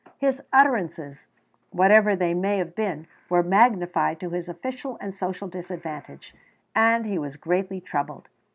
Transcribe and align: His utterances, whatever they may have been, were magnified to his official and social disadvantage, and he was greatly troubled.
His 0.17 0.41
utterances, 0.51 1.27
whatever 1.69 2.15
they 2.15 2.33
may 2.33 2.57
have 2.57 2.73
been, 2.73 3.05
were 3.29 3.43
magnified 3.43 4.19
to 4.21 4.31
his 4.31 4.49
official 4.49 4.97
and 4.99 5.13
social 5.13 5.47
disadvantage, 5.47 6.33
and 6.73 7.05
he 7.05 7.19
was 7.19 7.35
greatly 7.35 7.79
troubled. 7.79 8.27